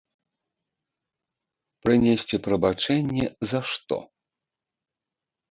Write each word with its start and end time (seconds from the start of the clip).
Прынесці 1.83 2.35
прабачэнні 2.47 3.23
за 3.53 3.59
што? 3.75 3.97